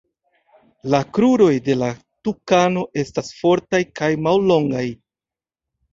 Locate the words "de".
1.67-1.75